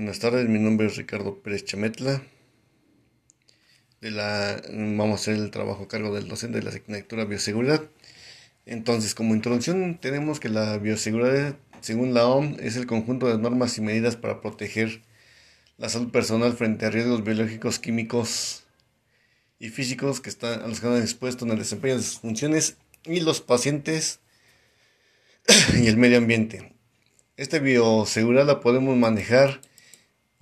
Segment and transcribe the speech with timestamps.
[0.00, 2.22] Buenas tardes, mi nombre es Ricardo Pérez Chametla.
[4.00, 7.82] De la, vamos a hacer el trabajo a cargo del docente de la asignatura Bioseguridad.
[8.64, 13.76] Entonces, como introducción, tenemos que la bioseguridad, según la OMS, es el conjunto de normas
[13.76, 15.02] y medidas para proteger
[15.76, 18.64] la salud personal frente a riesgos biológicos, químicos
[19.58, 22.78] y físicos que están, a los que están expuestos en el desempeño de sus funciones
[23.04, 24.20] y los pacientes
[25.78, 26.72] y el medio ambiente.
[27.36, 29.60] Esta bioseguridad la podemos manejar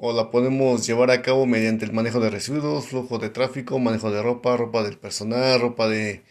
[0.00, 4.12] o la podemos llevar a cabo mediante el manejo de residuos, flujo de tráfico, manejo
[4.12, 6.22] de ropa, ropa del personal, ropa de,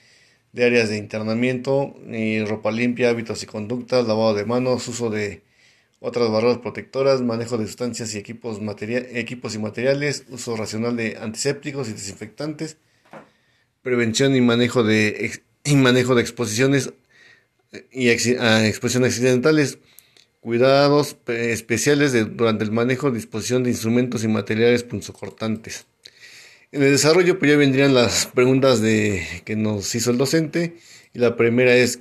[0.55, 5.43] áreas de internamiento, y ropa limpia, hábitos y conductas, lavado de manos, uso de
[5.99, 11.89] otras barreras protectoras, manejo de sustancias y equipos, equipos y materiales, uso racional de antisépticos
[11.89, 12.77] y desinfectantes,
[13.81, 16.93] prevención y manejo de, y manejo de exposiciones
[17.73, 19.79] eh, y exposiciones accidentales
[20.39, 25.85] Cuidados especiales durante el manejo, disposición de instrumentos y materiales punzocortantes.
[26.71, 30.77] En el desarrollo pues ya vendrían las preguntas de, que nos hizo el docente.
[31.13, 31.99] Y la primera es,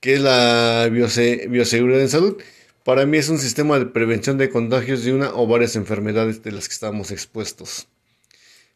[0.00, 2.36] ¿qué es la bioseguridad en salud?
[2.84, 6.50] Para mí es un sistema de prevención de contagios de una o varias enfermedades de
[6.50, 7.86] las que estamos expuestos.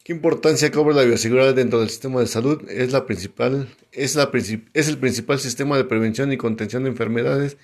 [0.04, 2.62] ¿Qué importancia cobra la bioseguridad dentro del sistema de salud?
[2.70, 7.56] Es, la principal, es, la, es el principal sistema de prevención y contención de enfermedades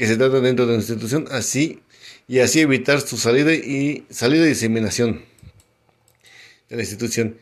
[0.00, 1.80] que se trata dentro de la institución, así
[2.26, 5.26] y así evitar su salida y salida y diseminación
[6.70, 7.36] de la institución.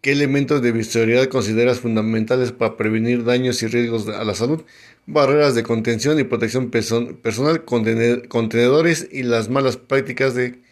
[0.00, 4.62] ¿Qué elementos de bioseguridad consideras fundamentales para prevenir daños y riesgos a la salud?
[5.04, 10.62] Barreras de contención y protección personal, contenedores y las malas prácticas de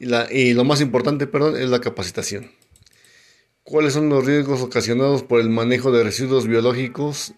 [0.00, 2.50] y, la, y lo más importante, perdón, es la capacitación.
[3.62, 7.34] ¿Cuáles son los riesgos ocasionados por el manejo de residuos biológicos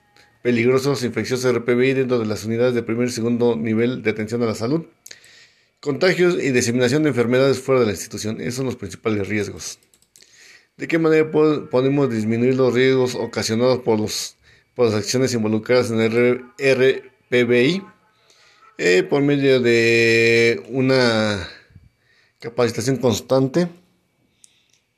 [0.48, 4.46] peligrosos infecciosos RPBI dentro de las unidades de primer y segundo nivel de atención a
[4.46, 4.86] la salud.
[5.78, 8.40] Contagios y diseminación de enfermedades fuera de la institución.
[8.40, 9.78] Esos son los principales riesgos.
[10.78, 14.36] ¿De qué manera podemos disminuir los riesgos ocasionados por, los,
[14.74, 17.82] por las acciones involucradas en el RPBI?
[18.78, 21.46] Eh, por medio de una
[22.40, 23.68] capacitación constante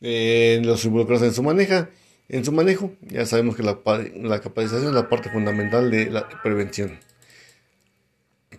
[0.00, 1.88] en los involucrados en su manejo
[2.30, 2.92] en su manejo.
[3.02, 3.74] Ya sabemos que la,
[4.40, 6.98] capacitación es la parte fundamental de la prevención.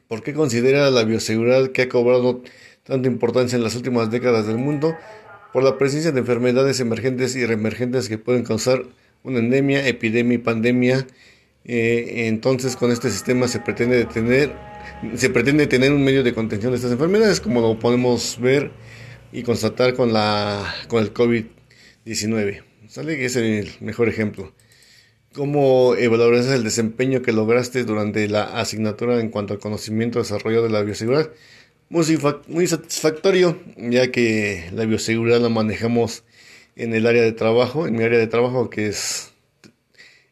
[0.08, 2.44] ¿Por qué considera la bioseguridad que ha cobrado
[2.84, 4.96] tanta importancia en las últimas décadas del mundo?
[5.54, 8.84] Por la presencia de enfermedades emergentes y reemergentes que pueden causar
[9.24, 11.08] una endemia, epidemia y pandemia.
[11.64, 14.52] Eh, entonces con este sistema se pretende tener,
[15.16, 18.72] se pretende tener un medio de contención de estas enfermedades, como lo podemos ver
[19.32, 22.71] y constatar con, la, con el COVID-19.
[22.92, 23.16] ¿Sale?
[23.16, 24.54] Que es el mejor ejemplo.
[25.32, 30.72] ¿Cómo evaluarás el desempeño que lograste durante la asignatura en cuanto al conocimiento desarrollado de
[30.72, 31.32] la bioseguridad?
[31.88, 32.06] Muy,
[32.48, 36.26] muy satisfactorio, ya que la bioseguridad la manejamos
[36.76, 39.32] en el área de trabajo, en mi área de trabajo que es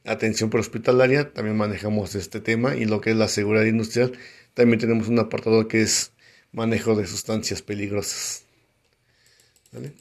[0.04, 4.12] atención prehospitalaria, también manejamos este tema y lo que es la seguridad industrial,
[4.54, 6.12] también tenemos un apartado que es
[6.52, 8.44] manejo de sustancias peligrosas.
[9.72, 9.94] ¿Vale?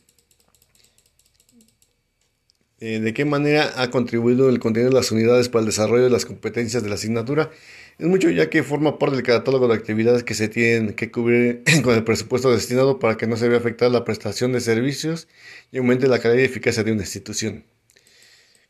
[2.81, 6.11] Eh, de qué manera ha contribuido el contenido de las unidades para el desarrollo de
[6.11, 7.51] las competencias de la asignatura.
[7.99, 11.65] Es mucho ya que forma parte del catálogo de actividades que se tienen que cubrir
[11.83, 15.27] con el presupuesto destinado para que no se vea afectada la prestación de servicios
[15.73, 17.65] y aumente la calidad y eficacia de una institución.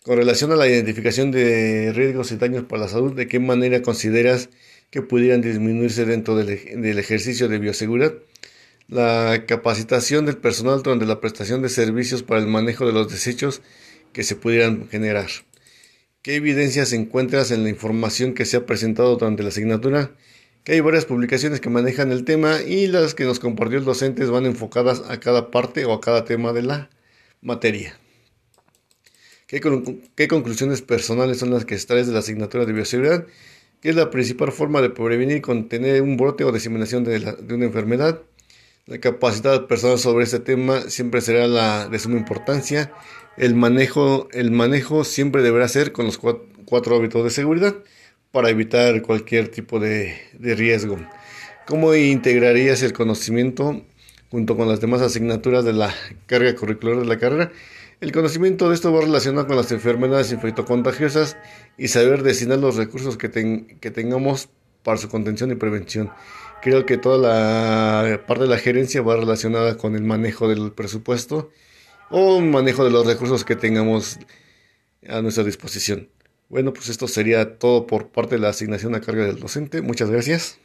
[0.05, 3.83] Con relación a la identificación de riesgos y daños para la salud, ¿de qué manera
[3.83, 4.49] consideras
[4.91, 8.15] que pudieran disminuirse dentro del, del ejercicio de bioseguridad?
[8.89, 13.61] La capacitación del personal durante la prestación de servicios para el manejo de los desechos
[14.13, 15.29] que se pudieran generar.
[16.23, 20.15] ¿Qué evidencias encuentras en la información que se ha presentado durante la asignatura?
[20.65, 24.25] Que hay varias publicaciones que manejan el tema y las que nos compartió el docente
[24.27, 26.91] van enfocadas a cada parte o a cada tema de la
[27.41, 27.99] materia.
[29.47, 29.61] ¿Qué,
[30.15, 33.27] qué conclusiones personales son las que extraes de la asignatura de bioseguridad?
[33.81, 37.65] ¿Qué es la principal forma de prevenir y contener un brote o diseminación de, una
[37.65, 38.21] enfermedad?
[38.87, 42.93] La capacidad personal sobre este tema siempre será la de suma importancia.
[43.39, 47.77] El manejo, el manejo siempre deberá ser con los cuatro, hábitos de seguridad
[48.33, 50.99] para evitar cualquier tipo de, riesgo.
[51.65, 53.85] ¿Cómo integrarías el conocimiento
[54.33, 55.95] junto con las demás asignaturas de la
[56.27, 57.53] carga curricular de la carrera?
[58.01, 61.37] El conocimiento de esto va relacionado con las enfermedades infectocontagiosas
[61.77, 63.31] y saber destinar los recursos que,
[63.81, 64.49] que tengamos
[64.83, 66.11] para su contención y prevención.
[66.61, 71.53] Creo que toda la parte de la gerencia va relacionada con el manejo del presupuesto
[72.11, 74.19] o manejo de los recursos que tengamos
[75.09, 76.09] a nuestra disposición.
[76.49, 79.83] Bueno, pues esto sería todo por parte de la asignación a carga del docente.
[79.83, 80.59] Muchas gracias.